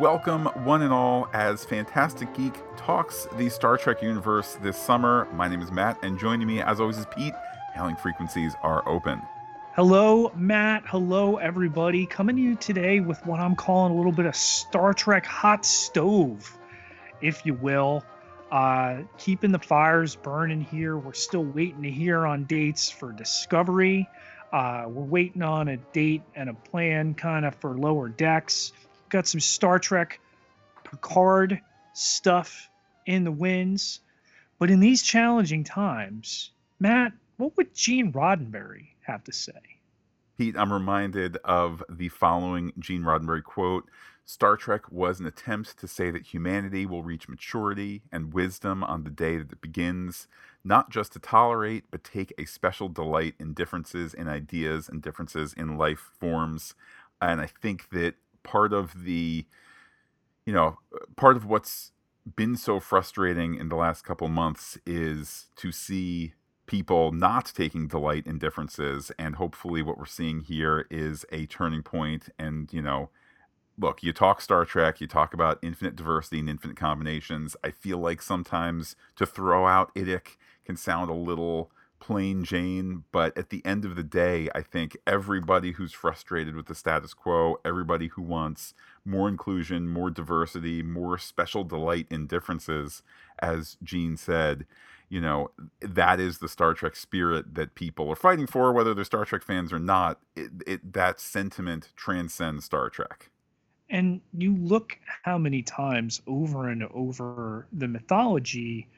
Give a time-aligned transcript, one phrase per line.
[0.00, 5.26] Welcome, one and all, as Fantastic Geek talks the Star Trek universe this summer.
[5.32, 7.32] My name is Matt, and joining me, as always, is Pete.
[7.74, 9.22] Hailing frequencies are open.
[9.74, 10.82] Hello, Matt.
[10.86, 12.04] Hello, everybody.
[12.04, 15.64] Coming to you today with what I'm calling a little bit of Star Trek hot
[15.64, 16.58] stove,
[17.22, 18.04] if you will.
[18.52, 20.98] Uh, keeping the fires burning here.
[20.98, 24.06] We're still waiting to hear on dates for Discovery.
[24.52, 28.72] Uh, we're waiting on a date and a plan kind of for lower decks
[29.16, 30.20] got some Star Trek
[30.84, 31.62] Picard
[31.94, 32.68] stuff
[33.06, 34.00] in the winds.
[34.58, 39.52] But in these challenging times, Matt, what would Gene Roddenberry have to say?
[40.36, 43.88] Pete, I'm reminded of the following Gene Roddenberry quote
[44.26, 49.04] Star Trek was an attempt to say that humanity will reach maturity and wisdom on
[49.04, 50.28] the day that it begins,
[50.62, 55.54] not just to tolerate, but take a special delight in differences in ideas and differences
[55.54, 56.74] in life forms.
[57.22, 58.16] And I think that
[58.46, 59.44] part of the
[60.46, 60.78] you know
[61.16, 61.92] part of what's
[62.34, 66.32] been so frustrating in the last couple months is to see
[66.66, 69.12] people not taking delight in differences.
[69.18, 73.10] And hopefully what we're seeing here is a turning point and you know
[73.78, 77.56] look you talk star trek you talk about infinite diversity and infinite combinations.
[77.62, 83.36] I feel like sometimes to throw out IDIC can sound a little plain Jane, but
[83.36, 87.56] at the end of the day, I think everybody who's frustrated with the status quo,
[87.64, 93.02] everybody who wants more inclusion, more diversity, more special delight in differences,
[93.40, 94.66] as Gene said,
[95.08, 99.04] you know, that is the Star Trek spirit that people are fighting for, whether they're
[99.04, 100.20] Star Trek fans or not.
[100.34, 103.30] It, it, that sentiment transcends Star Trek.
[103.88, 108.88] And you look how many times over and over the mythology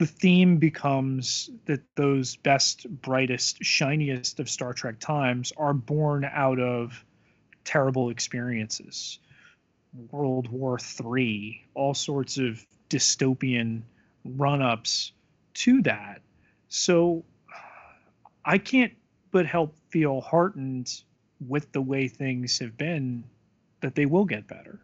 [0.00, 6.58] the theme becomes that those best, brightest, shiniest of Star Trek times are born out
[6.58, 7.04] of
[7.64, 9.18] terrible experiences.
[10.10, 13.82] World War III, all sorts of dystopian
[14.24, 15.12] run ups
[15.52, 16.22] to that.
[16.70, 17.22] So
[18.42, 18.94] I can't
[19.32, 21.02] but help feel heartened
[21.46, 23.22] with the way things have been
[23.82, 24.80] that they will get better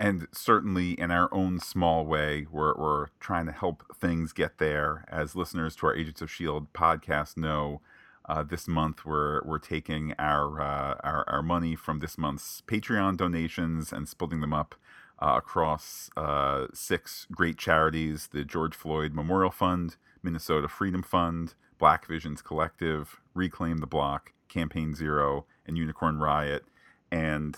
[0.00, 5.04] and certainly in our own small way, we're, we're trying to help things get there.
[5.08, 7.80] As listeners to our Agents of Shield podcast know,
[8.28, 13.16] uh, this month we're we're taking our, uh, our our money from this month's Patreon
[13.16, 14.74] donations and splitting them up
[15.18, 22.06] uh, across uh, six great charities: the George Floyd Memorial Fund, Minnesota Freedom Fund, Black
[22.06, 26.64] Visions Collective, Reclaim the Block, Campaign Zero, and Unicorn Riot.
[27.10, 27.56] And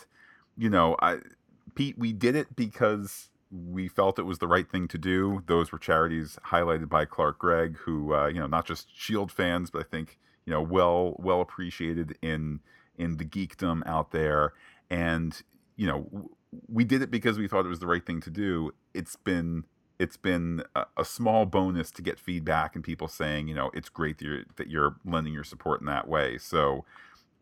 [0.56, 1.18] you know, I
[1.74, 5.42] Pete, we did it because we felt it was the right thing to do.
[5.46, 9.70] Those were charities highlighted by Clark Gregg, who uh, you know not just Shield fans,
[9.70, 12.60] but I think you know well well appreciated in
[12.96, 14.52] in the geekdom out there.
[14.88, 15.40] And
[15.76, 16.30] you know
[16.68, 18.72] we did it because we thought it was the right thing to do.
[18.94, 19.64] It's been
[19.98, 23.88] it's been a, a small bonus to get feedback and people saying you know it's
[23.88, 26.38] great that you're, that you're lending your support in that way.
[26.38, 26.84] So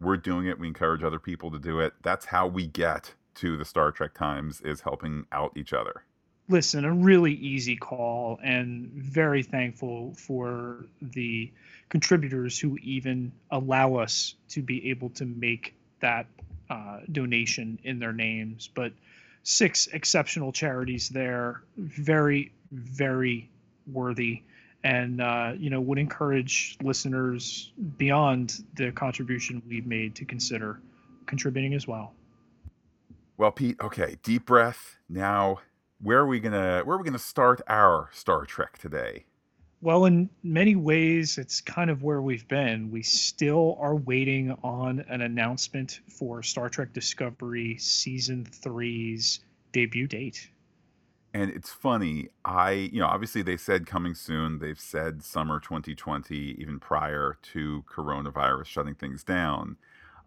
[0.01, 0.59] we're doing it.
[0.59, 1.93] We encourage other people to do it.
[2.03, 6.05] That's how we get to the Star Trek Times is helping out each other.
[6.49, 11.53] Listen, a really easy call, and very thankful for the
[11.89, 16.27] contributors who even allow us to be able to make that
[16.71, 18.69] uh, donation in their names.
[18.75, 18.93] But
[19.43, 23.51] six exceptional charities there, very, very
[23.87, 24.43] worthy
[24.85, 30.81] and uh, you know would encourage listeners beyond the contribution we've made to consider
[31.27, 32.15] contributing as well
[33.39, 34.99] well, Pete, okay, deep breath.
[35.09, 35.61] Now,
[36.03, 39.25] where are we gonna where are we gonna start our Star Trek today?
[39.81, 42.91] Well, in many ways, it's kind of where we've been.
[42.91, 49.39] We still are waiting on an announcement for Star Trek Discovery Season three's
[49.71, 50.51] debut date.
[51.33, 54.59] And it's funny, I, you know, obviously they said coming soon.
[54.59, 59.77] They've said summer 2020, even prior to coronavirus shutting things down.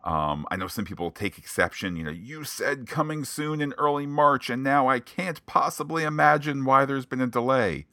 [0.04, 1.96] Um, I know some people take exception.
[1.96, 6.66] You know, you said coming soon in early March, and now I can't possibly imagine
[6.66, 7.86] why there's been a delay.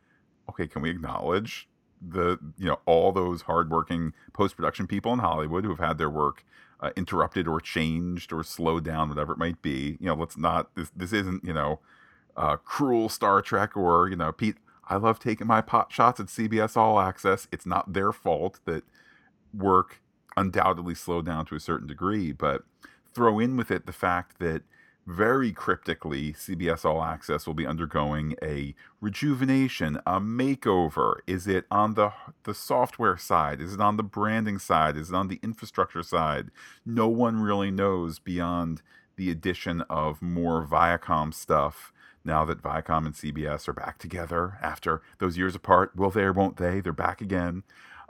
[0.49, 1.69] Okay, can we acknowledge
[2.00, 6.10] the you know all those hardworking post production people in Hollywood who have had their
[6.10, 6.44] work
[6.81, 9.96] uh, interrupted or changed or slowed down, whatever it might be.
[10.00, 11.81] You know, let's not this this isn't you know
[12.37, 14.56] uh, cruel Star Trek or you know Pete.
[14.90, 17.46] I love taking my pot shots at CBS All Access.
[17.52, 18.84] It's not their fault that
[19.52, 20.00] work
[20.38, 22.62] undoubtedly slowed down to a certain degree, but
[23.14, 24.62] throw in with it the fact that
[25.06, 31.20] very cryptically, CBS All Access will be undergoing a rejuvenation, a makeover.
[31.26, 32.12] Is it on the
[32.44, 33.58] the software side?
[33.61, 34.99] Is it on the branding side?
[34.99, 36.50] Is it on the infrastructure side?
[36.84, 38.82] No one really knows beyond
[39.17, 41.91] the addition of more Viacom stuff
[42.23, 45.96] now that Viacom and CBS are back together after those years apart.
[45.96, 46.81] Will they or won't they?
[46.81, 47.62] They're back again.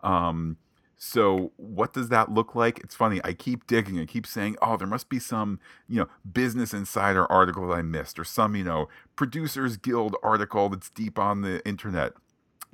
[0.03, 0.57] Um,
[1.01, 2.81] so what does that look like?
[2.81, 3.21] It's funny.
[3.23, 4.01] I keep digging.
[4.01, 7.83] I keep saying, "Oh, there must be some, you know, Business Insider article that I
[7.83, 12.15] missed, or some, you know, Producers Guild article that's deep on the internet."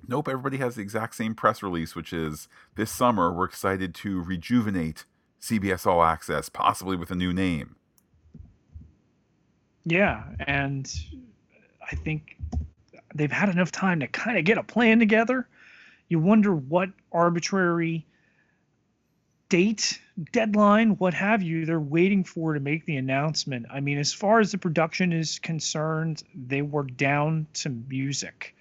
[0.08, 0.28] Nope.
[0.28, 5.04] Everybody has the exact same press release, which is this summer we're excited to rejuvenate
[5.38, 7.76] CBS All Access, possibly with a new name.
[9.84, 10.90] Yeah, and
[11.90, 12.38] I think
[13.14, 15.46] they've had enough time to kind of get a plan together.
[16.08, 18.06] You wonder what arbitrary
[19.48, 20.00] date,
[20.32, 23.66] deadline, what have you, they're waiting for to make the announcement.
[23.70, 28.54] I mean, as far as the production is concerned, they were down to music.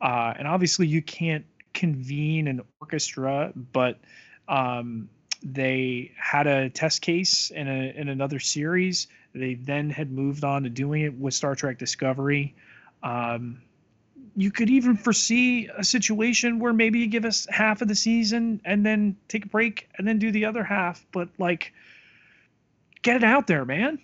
[0.00, 1.44] Uh, and obviously, you can't
[1.74, 3.98] convene an orchestra, but
[4.48, 5.08] um,
[5.42, 9.08] they had a test case in a in another series.
[9.34, 12.54] They then had moved on to doing it with Star Trek Discovery.
[13.02, 13.62] Um,
[14.36, 18.60] you could even foresee a situation where maybe you give us half of the season
[18.64, 21.04] and then take a break and then do the other half.
[21.12, 21.72] But like,
[23.02, 23.98] get it out there, man.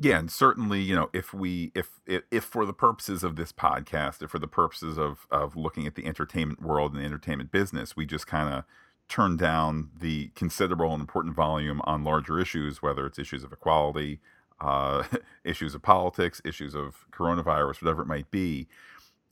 [0.00, 3.52] Yeah, and certainly, you know, if we if if, if for the purposes of this
[3.52, 7.52] podcast, if for the purposes of of looking at the entertainment world and the entertainment
[7.52, 8.64] business, we just kind of
[9.08, 14.20] turn down the considerable and important volume on larger issues, whether it's issues of equality,
[14.60, 15.04] uh,
[15.44, 18.68] issues of politics, issues of coronavirus, whatever it might be.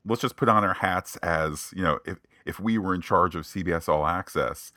[0.04, 3.36] Let's just put on our hats as you know, if if we were in charge
[3.36, 4.72] of CBS All Access,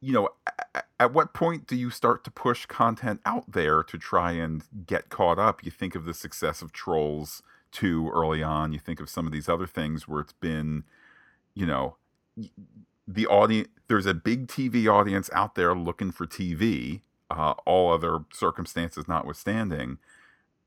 [0.00, 0.30] you know,
[0.74, 4.64] at, at what point do you start to push content out there to try and
[4.86, 5.64] get caught up?
[5.64, 8.72] You think of the success of Trolls too early on.
[8.72, 10.84] You think of some of these other things where it's been,
[11.54, 11.96] you know,
[13.06, 13.68] the audience.
[13.88, 19.98] There's a big TV audience out there looking for TV uh, all other circumstances notwithstanding.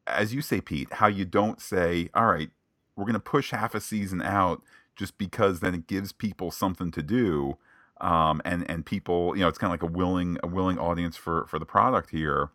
[0.07, 2.50] As you say, Pete, how you don't say, all right,
[2.95, 4.62] we're going to push half a season out
[4.95, 7.57] just because then it gives people something to do.
[8.01, 11.15] Um, and and people, you know, it's kind of like a willing a willing audience
[11.15, 12.50] for for the product here.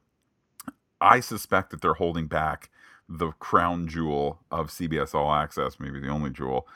[1.01, 2.71] I suspect that they're holding back
[3.09, 6.67] the crown jewel of CBS All Access, maybe the only jewel,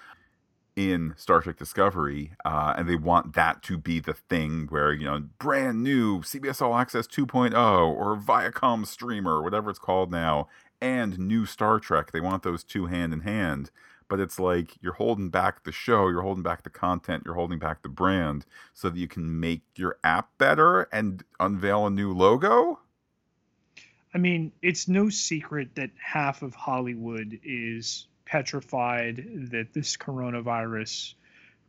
[0.76, 5.04] in Star Trek Discovery, uh, and they want that to be the thing where you
[5.04, 10.48] know brand new CBS All Access 2.0 or Viacom streamer, whatever it's called now,
[10.80, 12.12] and new Star Trek.
[12.12, 13.70] They want those two hand in hand.
[14.08, 17.58] But it's like you're holding back the show, you're holding back the content, you're holding
[17.58, 22.12] back the brand, so that you can make your app better and unveil a new
[22.12, 22.80] logo.
[24.14, 31.12] I mean, it's no secret that half of Hollywood is petrified that this coronavirus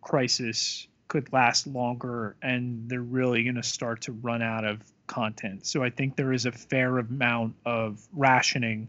[0.01, 5.65] crisis could last longer and they're really going to start to run out of content.
[5.65, 8.87] So I think there is a fair amount of rationing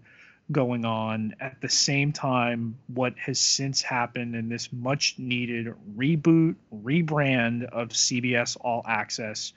[0.53, 5.67] going on at the same time what has since happened in this much needed
[5.97, 9.53] reboot rebrand of CBS All Access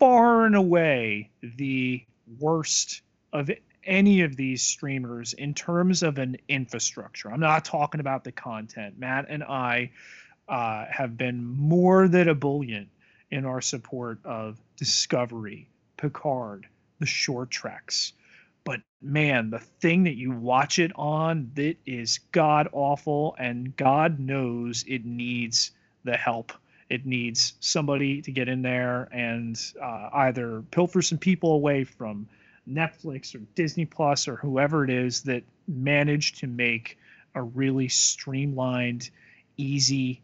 [0.00, 2.04] far and away the
[2.40, 3.02] worst
[3.32, 3.50] of
[3.86, 7.30] any of these streamers in terms of an infrastructure.
[7.30, 8.98] I'm not talking about the content.
[8.98, 9.90] Matt and I
[10.48, 12.88] uh, have been more than a ebullient
[13.30, 16.66] in our support of Discovery, Picard,
[17.00, 18.12] the short treks.
[18.64, 24.18] But man, the thing that you watch it on that is god awful, and God
[24.18, 25.70] knows it needs
[26.04, 26.52] the help.
[26.88, 32.28] It needs somebody to get in there and uh, either pilfer some people away from
[32.68, 36.98] Netflix or Disney Plus or whoever it is that managed to make
[37.34, 39.10] a really streamlined,
[39.56, 40.22] easy,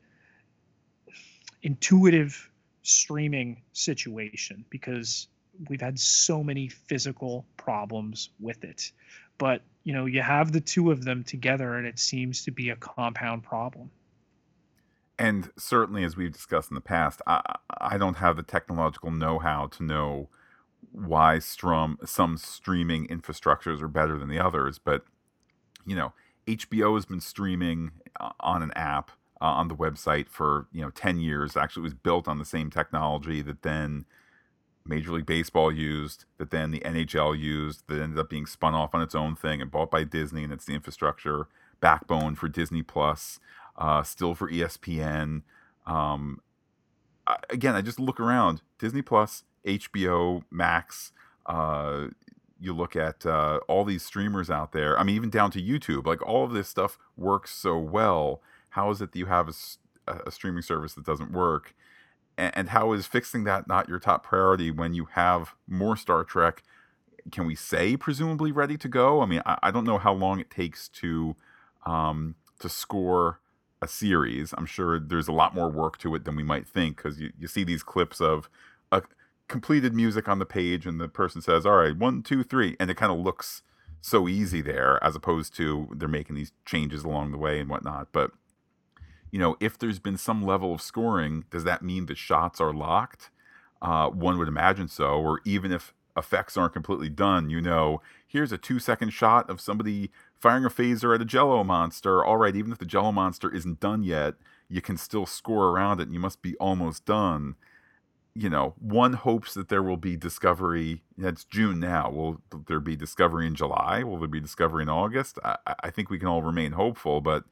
[1.62, 2.50] intuitive
[2.82, 5.28] streaming situation because
[5.68, 8.90] we've had so many physical problems with it.
[9.38, 12.70] But, you know, you have the two of them together and it seems to be
[12.70, 13.90] a compound problem.
[15.18, 19.38] And certainly, as we've discussed in the past, I, I don't have the technological know
[19.38, 20.28] how to know
[20.92, 25.04] why strum some streaming infrastructures are better than the others, but
[25.86, 26.12] you know,
[26.46, 30.90] HBO has been streaming uh, on an app uh, on the website for you know
[30.90, 31.56] 10 years.
[31.56, 34.04] Actually, it was built on the same technology that then
[34.84, 38.94] Major League Baseball used, that then the NHL used, that ended up being spun off
[38.94, 41.48] on its own thing and bought by Disney, and it's the infrastructure
[41.80, 43.40] backbone for Disney Plus,
[43.76, 45.42] uh, still for ESPN.
[45.86, 46.40] Um,
[47.50, 51.12] again, I just look around Disney Plus, HBO Max.
[51.46, 52.08] Uh,
[52.60, 54.98] you look at uh, all these streamers out there.
[54.98, 56.06] I mean, even down to YouTube.
[56.06, 58.40] Like all of this stuff works so well.
[58.70, 61.74] How is it that you have a, a streaming service that doesn't work?
[62.38, 66.24] And, and how is fixing that not your top priority when you have more Star
[66.24, 66.62] Trek
[67.30, 69.20] can we say presumably ready to go?
[69.20, 71.36] I mean, I, I don't know how long it takes to
[71.86, 73.40] um, to score
[73.80, 74.54] a series.
[74.56, 77.32] I'm sure there's a lot more work to it than we might think because you,
[77.38, 78.48] you see these clips of
[79.52, 82.74] completed music on the page and the person says, all right, one, two, three.
[82.80, 83.62] And it kind of looks
[84.00, 88.08] so easy there as opposed to they're making these changes along the way and whatnot.
[88.12, 88.32] But,
[89.30, 92.72] you know, if there's been some level of scoring, does that mean the shots are
[92.72, 93.30] locked?
[93.82, 95.20] Uh, one would imagine so.
[95.20, 99.60] Or even if effects aren't completely done, you know, here's a two second shot of
[99.60, 102.24] somebody firing a phaser at a jello monster.
[102.24, 104.34] All right, even if the jello monster isn't done yet,
[104.70, 107.54] you can still score around it and you must be almost done.
[108.34, 111.02] You know, one hopes that there will be discovery.
[111.18, 112.10] It's June now.
[112.10, 114.02] Will there be discovery in July?
[114.04, 115.38] Will there be discovery in August?
[115.44, 117.44] I, I think we can all remain hopeful, but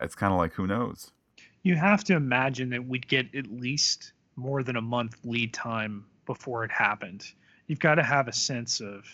[0.00, 1.10] it's kind of like who knows.
[1.64, 6.04] You have to imagine that we'd get at least more than a month lead time
[6.26, 7.24] before it happened.
[7.66, 9.04] You've got to have a sense of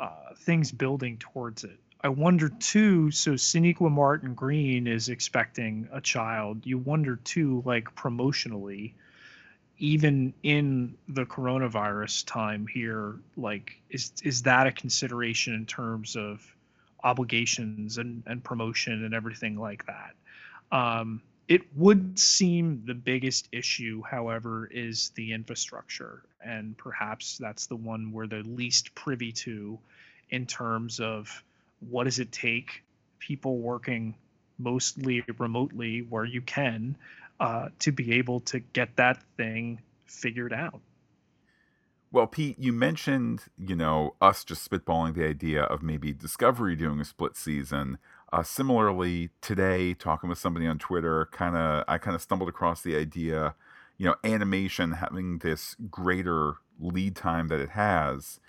[0.00, 1.78] uh, things building towards it.
[2.02, 3.10] I wonder too.
[3.10, 6.66] So Sonequa Martin Green is expecting a child.
[6.66, 8.92] You wonder too, like promotionally,
[9.78, 16.44] even in the coronavirus time here, like is is that a consideration in terms of
[17.04, 20.14] obligations and and promotion and everything like that?
[20.72, 27.76] Um, it would seem the biggest issue, however, is the infrastructure, and perhaps that's the
[27.76, 29.78] one we're the least privy to
[30.30, 31.44] in terms of
[31.80, 32.82] what does it take
[33.18, 34.14] people working
[34.58, 36.96] mostly remotely where you can
[37.40, 40.80] uh, to be able to get that thing figured out.
[42.12, 47.00] Well, Pete, you mentioned, you know, us just spitballing the idea of maybe Discovery doing
[47.00, 47.98] a split season.
[48.32, 52.80] Uh, similarly, today, talking with somebody on Twitter, kind of, I kind of stumbled across
[52.80, 53.54] the idea,
[53.98, 58.40] you know, animation having this greater lead time that it has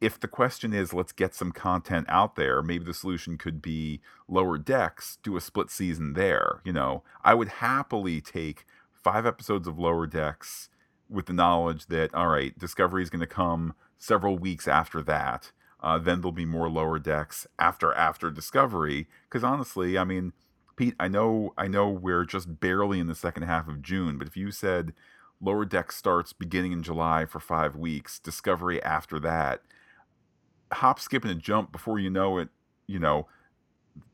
[0.00, 4.00] if the question is let's get some content out there maybe the solution could be
[4.28, 7.02] lower decks do a split season there you know?
[7.22, 10.68] I would happily take five episodes of lower decks
[11.08, 15.52] with the knowledge that all right discovery is going to come several weeks after that
[15.82, 19.06] uh, then there'll be more lower decks after after discovery.
[19.28, 20.32] Because honestly i mean
[20.76, 24.26] pete i know i know we're just barely in the second half of june but
[24.26, 24.92] if you said
[25.40, 29.62] lower deck starts beginning in july for five weeks discovery after that
[30.74, 32.48] hop, skip, and a jump before you know it.
[32.86, 33.26] You know,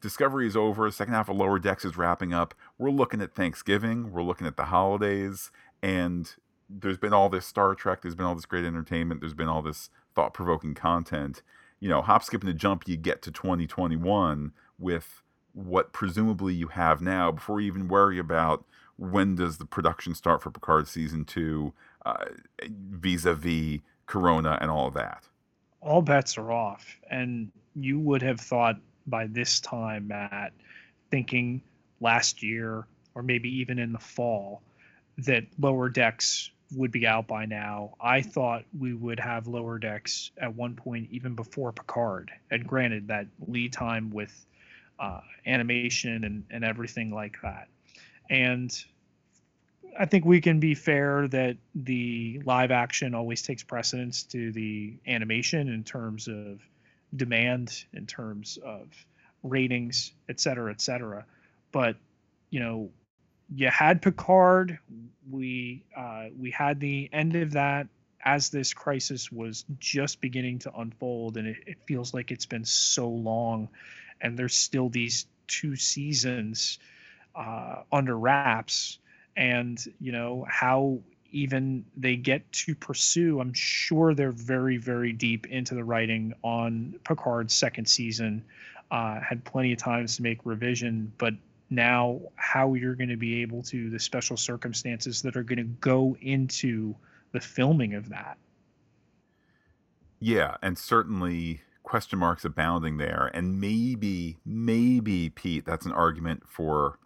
[0.00, 0.90] Discovery is over.
[0.90, 2.55] Second half of Lower Decks is wrapping up.
[2.79, 4.12] We're looking at Thanksgiving.
[4.12, 5.50] We're looking at the holidays,
[5.83, 6.35] and
[6.69, 8.02] there's been all this Star Trek.
[8.02, 9.21] There's been all this great entertainment.
[9.21, 11.43] There's been all this thought provoking content.
[11.81, 12.87] You know, hop, skip, and a jump.
[12.87, 18.64] You get to 2021 with what presumably you have now before you even worry about
[18.97, 21.73] when does the production start for Picard season two,
[22.69, 25.29] vis a vis Corona and all of that
[25.81, 26.97] all bets are off.
[27.11, 30.53] And you would have thought by this time, Matt,
[31.11, 31.63] thinking
[32.01, 34.63] last year or maybe even in the fall,
[35.19, 37.95] that lower decks would be out by now.
[38.01, 42.31] I thought we would have lower decks at one point even before Picard.
[42.51, 44.47] And granted, that lead time with
[44.99, 47.69] uh, animation and, and everything like that.
[48.29, 48.73] And
[49.99, 54.95] I think we can be fair that the live action always takes precedence to the
[55.07, 56.61] animation in terms of
[57.15, 58.87] demand, in terms of
[59.43, 61.25] ratings, et cetera, et cetera.
[61.73, 61.97] But
[62.51, 62.91] you know,
[63.55, 64.79] you had Picard.
[65.31, 67.89] We uh, we had the end of that
[68.25, 72.65] as this crisis was just beginning to unfold, and it, it feels like it's been
[72.65, 73.69] so long,
[74.21, 76.79] and there's still these two seasons
[77.35, 78.99] uh, under wraps
[79.37, 80.99] and you know how
[81.33, 86.95] even they get to pursue i'm sure they're very very deep into the writing on
[87.05, 88.45] picard's second season
[88.91, 91.35] uh, had plenty of times to make revision but
[91.71, 95.65] now how you're going to be able to the special circumstances that are going to
[95.65, 96.95] go into
[97.33, 98.37] the filming of that.
[100.19, 103.31] Yeah and certainly question marks abounding there.
[103.33, 106.99] And maybe maybe pete that's an argument for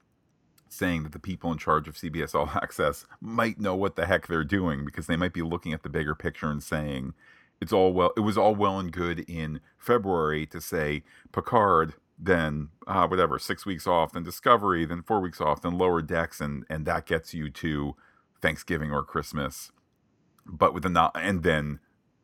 [0.74, 4.26] saying that the people in charge of CBS All Access might know what the heck
[4.26, 7.14] they're doing because they might be looking at the bigger picture and saying
[7.60, 11.02] it's all well it was all well and good in February to say
[11.32, 16.02] Picard then uh, whatever six weeks off then Discovery then four weeks off then Lower
[16.02, 17.96] Decks and and that gets you to
[18.42, 19.72] Thanksgiving or Christmas.
[20.44, 21.80] But with the not and then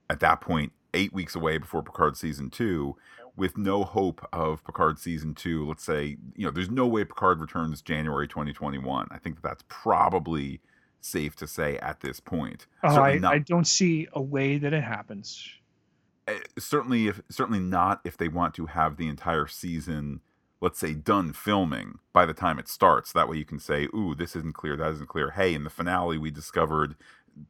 [0.08, 2.96] at that point eight weeks away before Picard season two
[3.40, 7.40] with no hope of Picard season two, let's say, you know, there's no way Picard
[7.40, 9.08] returns January 2021.
[9.10, 10.60] I think that that's probably
[11.00, 12.66] safe to say at this point.
[12.84, 13.32] Oh, I, not...
[13.32, 15.48] I don't see a way that it happens.
[16.28, 20.20] eh, certainly if certainly not if they want to have the entire season
[20.60, 24.14] let's say done filming by the time it starts that way you can say ooh
[24.14, 26.94] this isn't clear that isn't clear hey in the finale we discovered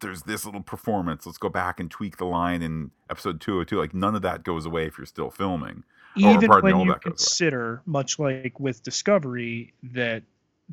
[0.00, 3.94] there's this little performance let's go back and tweak the line in episode 202 like
[3.94, 5.84] none of that goes away if you're still filming.
[6.22, 10.22] Oh, Even when you consider much like with discovery that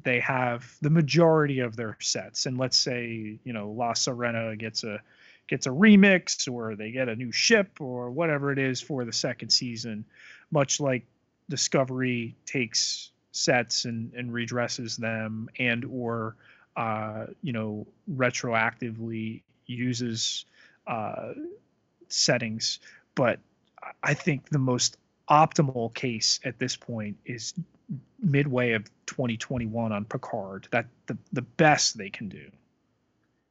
[0.04, 4.84] they have the majority of their sets and let's say you know la sirena gets
[4.84, 5.00] a
[5.48, 9.14] gets a remix or they get a new ship or whatever it is for the
[9.14, 10.06] second season
[10.52, 11.06] much like
[11.50, 16.36] discovery takes sets and, and redresses them and or
[16.78, 20.46] uh, you know retroactively uses
[20.88, 21.34] uh,
[22.08, 22.80] settings
[23.16, 23.40] but
[24.04, 24.98] i think the most
[25.30, 27.54] optimal case at this point is
[28.22, 30.68] midway of 2021 on Picard.
[30.72, 32.50] That the the best they can do.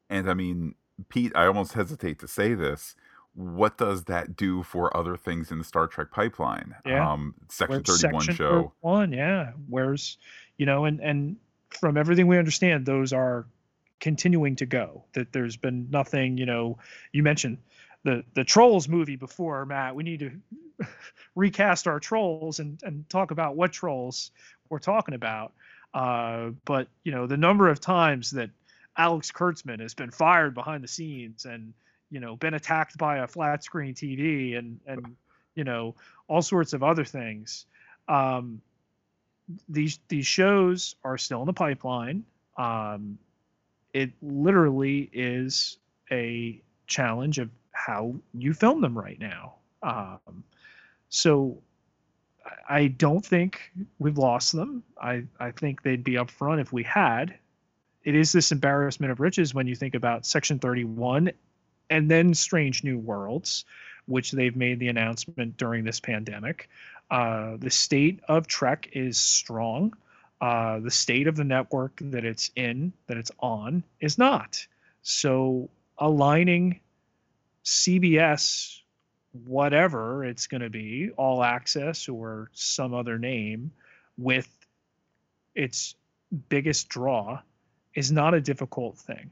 [0.08, 0.74] And I mean,
[1.08, 2.94] Pete, I almost hesitate to say this.
[3.34, 6.74] What does that do for other things in the Star Trek pipeline?
[6.86, 7.12] Yeah.
[7.12, 8.72] Um, Section Where's 31 Section show.
[8.80, 9.52] One, yeah.
[9.68, 10.18] Where's
[10.56, 11.36] you know, and and
[11.80, 13.46] from everything we understand, those are
[14.00, 15.04] continuing to go.
[15.14, 16.78] That there's been nothing, you know,
[17.12, 17.58] you mentioned
[18.06, 20.86] the the trolls movie before matt we need to
[21.34, 24.30] recast our trolls and and talk about what trolls
[24.70, 25.52] we're talking about
[25.92, 28.50] uh, but you know the number of times that
[28.96, 31.74] alex kurtzman has been fired behind the scenes and
[32.10, 35.16] you know been attacked by a flat screen tv and and
[35.56, 35.94] you know
[36.28, 37.66] all sorts of other things
[38.08, 38.62] um,
[39.68, 42.24] these these shows are still in the pipeline
[42.56, 43.18] um,
[43.92, 45.78] it literally is
[46.10, 49.54] a challenge of how you film them right now.
[49.82, 50.44] Um,
[51.08, 51.58] so
[52.68, 54.82] I don't think we've lost them.
[55.00, 57.38] I, I think they'd be up front if we had.
[58.04, 61.32] It is this embarrassment of riches when you think about Section 31
[61.90, 63.64] and then Strange New Worlds,
[64.06, 66.68] which they've made the announcement during this pandemic.
[67.10, 69.94] Uh, the state of Trek is strong.
[70.40, 74.66] Uh, the state of the network that it's in, that it's on, is not.
[75.02, 76.80] So aligning
[77.64, 78.80] CBS,
[79.44, 83.72] whatever it's going to be, all access or some other name,
[84.18, 84.48] with
[85.54, 85.94] its
[86.48, 87.40] biggest draw
[87.94, 89.30] is not a difficult thing.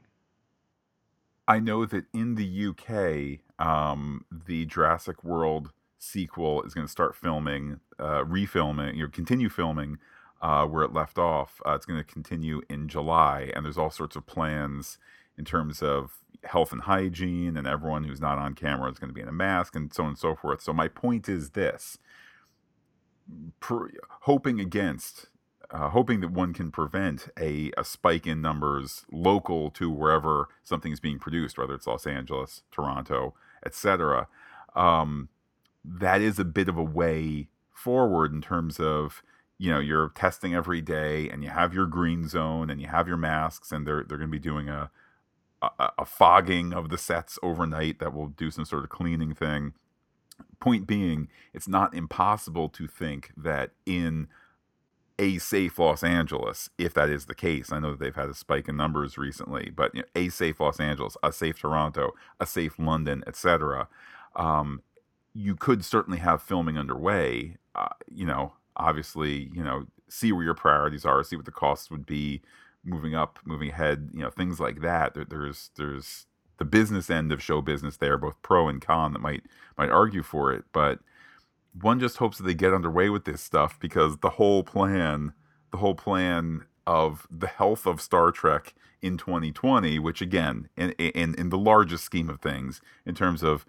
[1.47, 5.71] I know that in the UK, um, the Jurassic World
[6.05, 9.97] sequel is going to start filming, uh, refilming, you know, continue filming
[10.41, 11.61] uh, where it left off.
[11.65, 14.97] Uh, it's going to continue in July, and there's all sorts of plans
[15.37, 19.13] in terms of health and hygiene, and everyone who's not on camera is going to
[19.13, 20.61] be in a mask, and so on and so forth.
[20.61, 21.97] So my point is this:
[24.21, 25.27] hoping against,
[25.71, 30.91] uh, hoping that one can prevent a, a spike in numbers local to wherever something
[30.91, 33.33] is being produced, whether it's Los Angeles, Toronto,
[33.65, 34.27] etc.
[34.75, 35.29] Um,
[35.87, 39.21] that is a bit of a way forward in terms of
[39.57, 43.07] you know you're testing every day and you have your green zone and you have
[43.07, 44.89] your masks and they're they're going to be doing a
[45.61, 49.73] a, a fogging of the sets overnight that will do some sort of cleaning thing.
[50.59, 54.27] Point being, it's not impossible to think that in
[55.17, 57.71] a safe Los Angeles, if that is the case.
[57.71, 60.59] I know that they've had a spike in numbers recently, but you know, a safe
[60.59, 63.87] Los Angeles, a safe Toronto, a safe London, etc.
[64.35, 64.81] Um,
[65.35, 67.57] you could certainly have filming underway.
[67.75, 71.91] Uh, you know, obviously, you know, see where your priorities are, see what the costs
[71.91, 72.41] would be,
[72.83, 75.13] moving up, moving ahead, you know, things like that.
[75.13, 76.25] There, there's there's
[76.57, 79.43] the business end of show business there, both pro and con that might
[79.77, 80.99] might argue for it, but
[81.81, 85.33] one just hopes that they get underway with this stuff because the whole plan,
[85.71, 91.35] the whole plan of the health of Star Trek in 2020, which again, in in
[91.35, 93.65] in the largest scheme of things, in terms of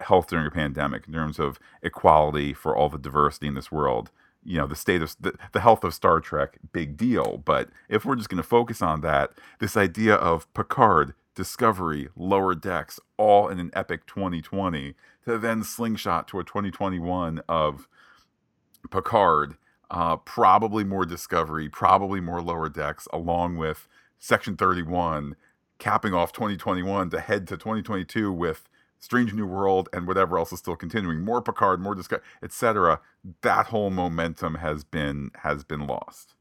[0.00, 4.10] health during a pandemic, in terms of equality for all the diversity in this world,
[4.46, 7.42] you know the state of the, the health of Star Trek, big deal.
[7.44, 12.54] But if we're just going to focus on that, this idea of Picard, Discovery, Lower
[12.54, 17.88] Decks, all in an epic 2020, to then slingshot to a 2021 of
[18.90, 19.56] Picard,
[19.90, 25.34] uh, probably more Discovery, probably more Lower Decks, along with Section 31,
[25.78, 28.68] capping off 2021 to head to 2022 with
[29.06, 33.00] Strange New World and whatever else is still continuing, more Picard, more Discovery, etc.
[33.42, 36.34] That whole momentum has been has been lost.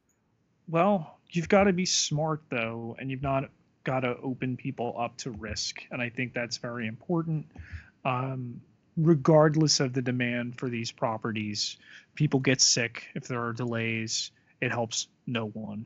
[0.68, 3.52] Well, you've got to be smart though, and you've not
[3.84, 7.46] got to open people up to risk, and I think that's very important.
[8.04, 8.62] Um,
[8.98, 11.78] regardless of the demand for these properties,
[12.16, 14.32] people get sick if there are delays.
[14.60, 15.86] It helps no one,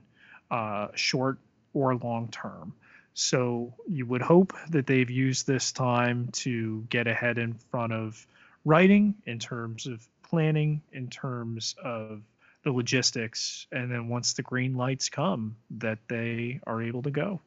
[0.49, 1.39] uh, short
[1.73, 2.73] or long term.
[3.19, 8.25] So you would hope that they've used this time to get ahead in front of
[8.63, 12.21] writing, in terms of planning, in terms of
[12.63, 17.41] the logistics, and then once the green lights come, that they are able to go.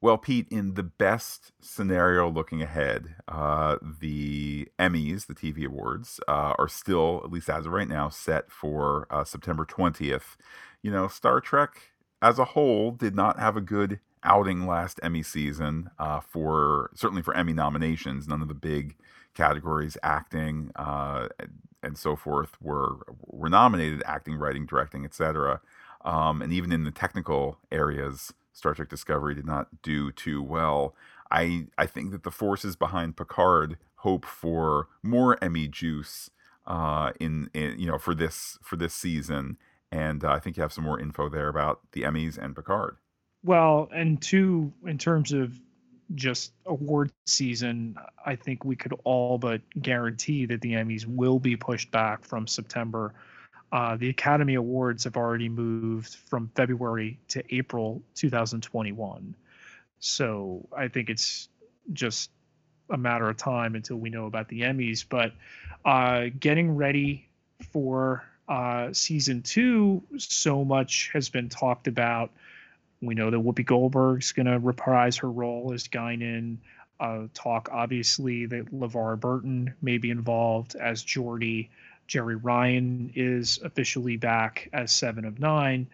[0.00, 6.54] Well, Pete, in the best scenario looking ahead, uh, the Emmys, the TV awards, uh,
[6.58, 10.36] are still, at least as of right now, set for uh, September 20th.
[10.80, 15.22] You know, Star Trek as a whole did not have a good outing last Emmy
[15.22, 18.28] season uh, for certainly for Emmy nominations.
[18.28, 18.96] None of the big
[19.34, 21.28] categories, acting uh,
[21.82, 24.02] and so forth, were were nominated.
[24.06, 25.60] Acting, writing, directing, etc.
[26.04, 30.94] Um, and even in the technical areas, Star Trek Discovery did not do too well.
[31.30, 36.30] I I think that the forces behind Picard hope for more Emmy juice
[36.66, 39.56] uh, in, in you know for this for this season,
[39.90, 42.96] and uh, I think you have some more info there about the Emmys and Picard.
[43.42, 45.58] Well, and two, in terms of
[46.14, 51.56] just award season, I think we could all but guarantee that the Emmys will be
[51.56, 53.14] pushed back from September.
[53.72, 59.34] Uh, the Academy Awards have already moved from February to April 2021.
[60.00, 61.48] So I think it's
[61.92, 62.30] just
[62.90, 65.04] a matter of time until we know about the Emmys.
[65.08, 65.32] But
[65.84, 67.28] uh, getting ready
[67.72, 72.32] for uh, season two, so much has been talked about
[73.00, 76.58] we know that Whoopi Goldberg's going to reprise her role as Guinan.
[76.98, 81.68] Uh, talk obviously that LeVar Burton may be involved as Geordi.
[82.08, 85.86] Jeri Ryan is officially back as Seven of Nine,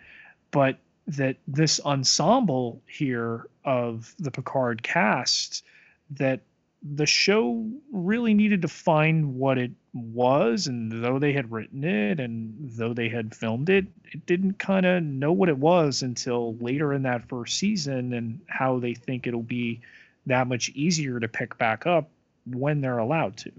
[0.51, 5.63] but that this ensemble here of the Picard cast
[6.11, 6.41] that
[6.83, 12.21] the show really needed to find what it was and though they had written it
[12.21, 16.55] and though they had filmed it it didn't kind of know what it was until
[16.57, 19.81] later in that first season and how they think it'll be
[20.27, 22.09] that much easier to pick back up
[22.47, 23.51] when they're allowed to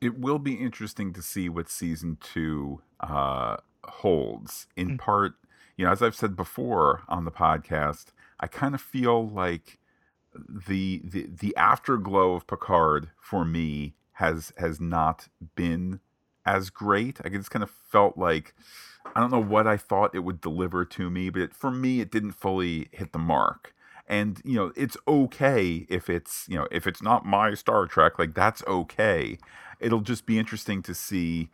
[0.00, 4.96] it will be interesting to see what season two uh, holds in mm-hmm.
[4.96, 5.34] part
[5.76, 8.06] you know as i've said before on the podcast
[8.40, 9.78] i kind of feel like
[10.34, 16.00] the the the afterglow of Picard for me has has not been
[16.44, 17.20] as great.
[17.24, 18.54] I just kind of felt like
[19.14, 22.00] I don't know what I thought it would deliver to me, but it, for me
[22.00, 23.74] it didn't fully hit the mark.
[24.06, 28.18] And you know, it's okay if it's you know if it's not my Star Trek,
[28.18, 29.38] like that's okay.
[29.80, 31.50] It'll just be interesting to see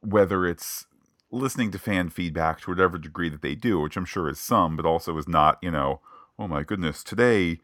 [0.00, 0.86] whether it's
[1.30, 4.76] listening to fan feedback to whatever degree that they do, which I'm sure is some,
[4.76, 6.00] but also is not, you know,
[6.38, 7.58] oh my goodness, today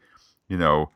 [0.49, 0.89] you know,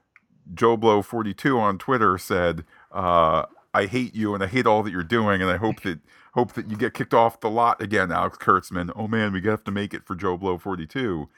[0.53, 4.91] Joe Blow 42 on Twitter said, uh, I hate you and I hate all that
[4.91, 5.99] you're doing and I hope that
[6.33, 8.91] hope that you get kicked off the lot again, Alex Kurtzman.
[8.95, 11.29] Oh man, we have to make it for Joe Blow 42.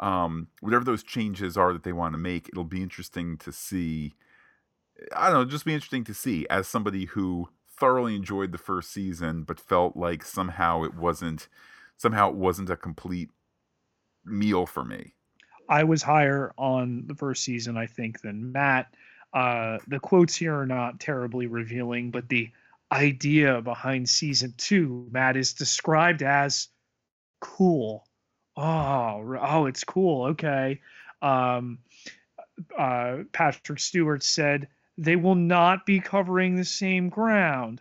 [0.00, 4.14] Um, whatever those changes are that they want to make, it'll be interesting to see.
[5.14, 8.92] I don't know, just be interesting to see as somebody who thoroughly enjoyed the first
[8.92, 11.48] season, but felt like somehow it wasn't
[11.96, 13.30] somehow it wasn't a complete
[14.24, 15.14] meal for me.
[15.68, 18.94] I was higher on the first season, I think, than Matt.
[19.32, 22.50] Uh, the quotes here are not terribly revealing, but the
[22.90, 26.68] idea behind season two, Matt, is described as
[27.40, 28.06] cool.
[28.56, 30.26] Oh, oh, it's cool.
[30.26, 30.80] Okay.
[31.22, 31.78] Um,
[32.76, 34.68] uh, Patrick Stewart said
[34.98, 37.80] they will not be covering the same ground.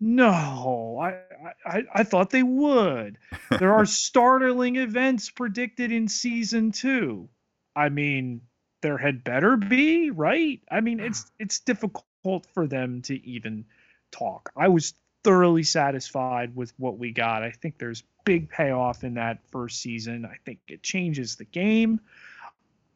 [0.00, 1.18] No, I,
[1.66, 3.18] I, I thought they would.
[3.58, 7.28] There are startling events predicted in season two.
[7.74, 8.42] I mean,
[8.80, 10.60] there had better be, right?
[10.70, 11.42] I mean, it's mm-hmm.
[11.44, 13.64] it's difficult for them to even
[14.10, 14.50] talk.
[14.56, 17.42] I was thoroughly satisfied with what we got.
[17.42, 20.24] I think there's big payoff in that first season.
[20.24, 22.00] I think it changes the game.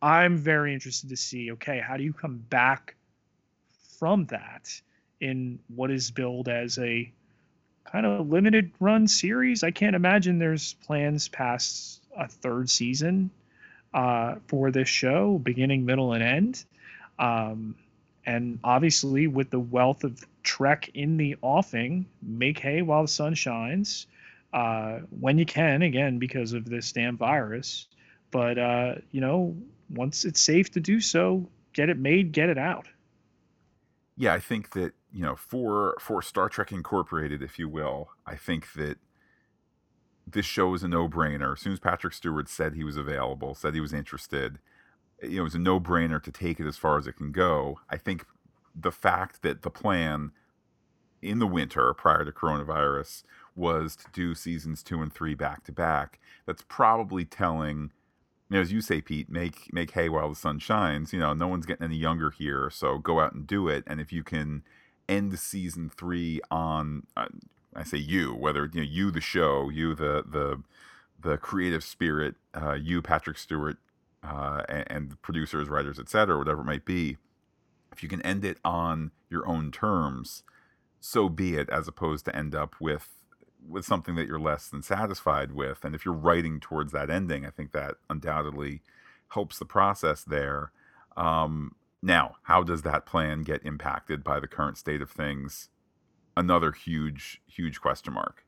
[0.01, 2.97] I'm very interested to see, okay, how do you come back
[3.99, 4.69] from that?
[5.23, 7.11] in what is billed as a
[7.85, 9.63] kind of limited run series.
[9.63, 13.31] I can't imagine there's plans past a third season
[13.95, 16.65] uh, for this show, beginning, middle, and end.
[17.19, 17.77] Um,
[18.25, 23.35] and obviously, with the wealth of Trek in the offing, make hay while the sun
[23.35, 24.07] shines
[24.53, 27.89] uh, when you can, again, because of this damn virus.
[28.31, 29.57] But, uh, you know,
[29.91, 32.87] once it's safe to do so, get it made, get it out.
[34.17, 38.37] Yeah, I think that you know, for for Star Trek Incorporated, if you will, I
[38.37, 38.99] think that
[40.27, 41.53] this show is a no-brainer.
[41.55, 44.59] As soon as Patrick Stewart said he was available, said he was interested,
[45.23, 47.81] you know, it was a no-brainer to take it as far as it can go.
[47.91, 48.27] I think
[48.75, 50.33] the fact that the plan
[51.21, 53.23] in the winter prior to coronavirus
[53.55, 56.19] was to do seasons two and three back to back.
[56.47, 57.93] That's probably telling.
[58.49, 61.13] You know, as you say, Pete, make make hay while the sun shines.
[61.13, 63.85] You know, no one's getting any younger here, so go out and do it.
[63.87, 64.63] And if you can
[65.09, 67.27] end season three on, uh,
[67.75, 70.63] I say you, whether you know you the show, you the the
[71.21, 73.79] the creative spirit, uh, you Patrick Stewart,
[74.23, 77.19] uh, and, and producers, writers, etc., whatever it might be.
[77.93, 80.43] If you can end it on your own terms,
[81.01, 81.69] so be it.
[81.71, 83.11] As opposed to end up with
[83.69, 87.47] with something that you're less than satisfied with, and if you're writing towards that ending,
[87.47, 88.83] I think that undoubtedly
[89.31, 90.73] helps the process there.
[91.17, 95.69] Um, now, how does that plan get impacted by the current state of things?
[96.37, 98.45] Another huge, huge question mark.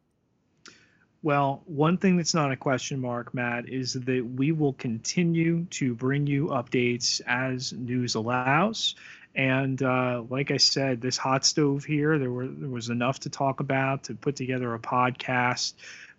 [1.22, 5.94] Well, one thing that's not a question mark, Matt, is that we will continue to
[5.94, 8.94] bring you updates as news allows.
[9.34, 13.30] And uh, like I said, this hot stove here, there were there was enough to
[13.30, 15.72] talk about to put together a podcast.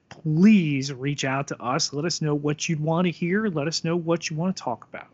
[0.10, 1.94] Please reach out to us.
[1.94, 3.46] Let us know what you'd want to hear.
[3.48, 5.08] Let us know what you want to talk about.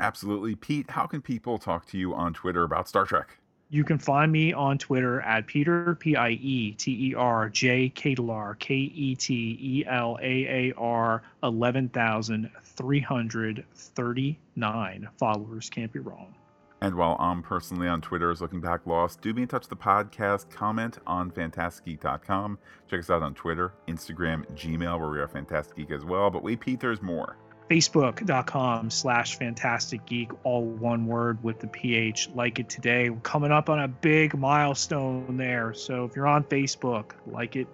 [0.00, 0.90] Absolutely, Pete.
[0.90, 3.38] How can people talk to you on Twitter about Star Trek?
[3.72, 7.88] You can find me on Twitter at Pieter P I E T E R J
[7.88, 15.08] Ketelaar K E T E L A A R eleven thousand three hundred thirty nine
[15.16, 15.70] followers.
[15.70, 16.34] Can't be wrong.
[16.82, 19.76] And while I'm personally on Twitter as Looking Back Lost, do be in touch the
[19.76, 20.50] podcast.
[20.50, 22.58] Comment on fantasticgeek.com.
[22.90, 26.28] Check us out on Twitter, Instagram, Gmail, where we are Fantastic Geek as well.
[26.28, 27.38] But wait, Pete, there's more
[27.72, 33.50] facebook.com slash fantastic geek all one word with the ph like it today we're coming
[33.50, 37.66] up on a big milestone there so if you're on facebook like it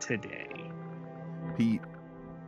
[0.00, 0.48] today
[1.58, 1.82] pete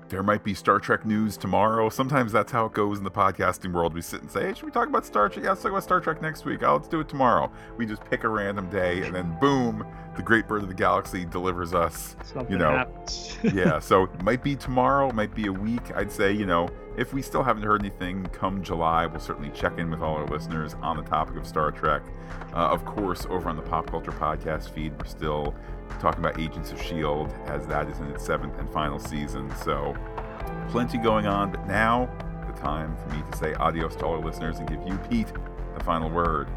[0.09, 1.89] there might be Star Trek news tomorrow.
[1.89, 3.93] Sometimes that's how it goes in the podcasting world.
[3.93, 5.45] We sit and say, hey, should we talk about Star Trek?
[5.45, 6.63] Yeah, let's talk about Star Trek next week.
[6.63, 7.51] Oh, let's do it tomorrow.
[7.77, 9.85] We just pick a random day, and then boom,
[10.17, 12.17] the great bird of the galaxy delivers us.
[12.25, 13.37] Something you know, happens.
[13.55, 15.95] yeah, so it might be tomorrow, might be a week.
[15.95, 19.79] I'd say, you know, if we still haven't heard anything come July, we'll certainly check
[19.79, 22.03] in with all our listeners on the topic of Star Trek.
[22.53, 25.55] Uh, of course, over on the Pop Culture Podcast feed, we're still
[26.01, 27.33] talking about Agents of S.H.I.E.L.D.
[27.47, 29.53] as that is in its seventh and final season.
[29.63, 29.95] So,
[30.71, 32.11] plenty going on, but now
[32.47, 35.33] the time for me to say adios to all our listeners and give you, Pete,
[35.77, 36.49] the final word.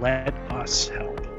[0.00, 1.35] Let us help.